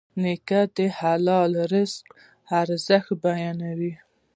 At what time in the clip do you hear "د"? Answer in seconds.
0.75-0.77